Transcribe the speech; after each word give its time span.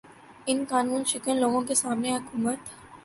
ان 0.49 0.63
قانوں 0.69 1.03
شکن 1.11 1.35
لوگوں 1.41 1.61
کے 1.67 1.75
سامنے 1.83 2.15
حکومت 2.15 2.59